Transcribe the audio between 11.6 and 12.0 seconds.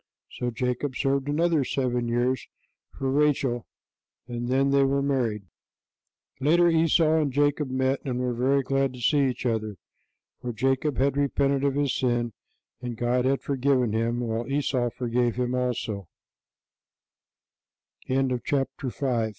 of his